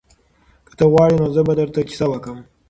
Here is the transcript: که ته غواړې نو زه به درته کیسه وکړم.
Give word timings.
که 0.67 0.73
ته 0.77 0.85
غواړې 0.91 1.15
نو 1.21 1.27
زه 1.35 1.41
به 1.47 1.53
درته 1.59 1.79
کیسه 1.89 2.05
وکړم. 2.09 2.39